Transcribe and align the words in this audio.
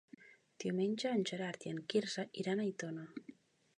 Diumenge 0.63 1.11
en 1.17 1.21
Gerard 1.31 1.67
i 1.67 1.73
en 1.73 1.83
Quirze 1.93 2.25
iran 2.45 2.65
a 2.65 2.67
Aitona. 2.69 3.05